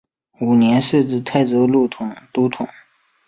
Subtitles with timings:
[0.39, 1.87] 五年设置泰州路
[2.33, 2.67] 都统。